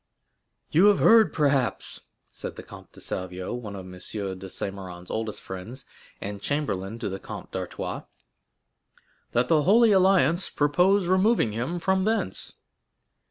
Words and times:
"You 0.71 0.87
have 0.87 0.97
heard, 0.97 1.31
perhaps," 1.31 1.99
said 2.31 2.55
the 2.55 2.63
Comte 2.63 2.91
de 2.91 2.99
Salvieux, 2.99 3.53
one 3.53 3.75
of 3.75 3.85
M. 3.85 3.91
de 3.91 3.99
Saint 4.49 4.75
Méran's 4.75 5.11
oldest 5.11 5.39
friends, 5.41 5.85
and 6.19 6.41
chamberlain 6.41 6.97
to 6.97 7.07
the 7.07 7.19
Comte 7.19 7.51
d'Artois, 7.51 8.01
"that 9.33 9.47
the 9.47 9.61
Holy 9.61 9.91
Alliance 9.91 10.49
purpose 10.49 11.05
removing 11.05 11.51
him 11.51 11.77
from 11.77 12.05
thence?" 12.05 12.55